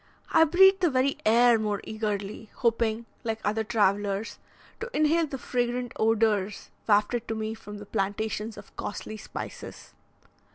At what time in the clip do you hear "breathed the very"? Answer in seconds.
0.45-1.19